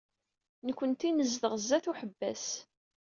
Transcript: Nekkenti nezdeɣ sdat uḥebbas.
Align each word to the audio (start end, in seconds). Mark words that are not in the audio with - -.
Nekkenti 0.65 1.09
nezdeɣ 1.11 1.53
sdat 1.57 1.85
uḥebbas. 1.91 2.45